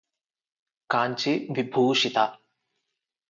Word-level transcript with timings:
కాంచివిభూషిత! 0.89 2.17